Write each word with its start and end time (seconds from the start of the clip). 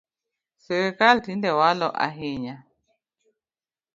Sirkal 0.63 1.17
tinde 1.25 1.49
walo 1.59 1.87
ahinya 2.05 2.55